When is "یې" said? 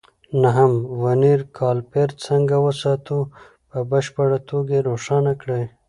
4.77-4.85